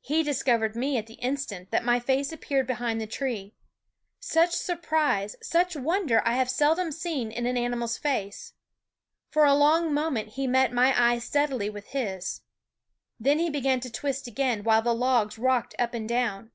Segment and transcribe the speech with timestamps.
[0.00, 3.56] He discovered me at the instant that my face appeared behind the tree.
[4.20, 8.52] Such < surprise, such wonder I have seldom seen W id'JJ in an animal's face.
[9.32, 12.42] For a long moment he met my eyes steadily with his.
[13.18, 16.52] Then he began to twist again, while the logs rocked up and down.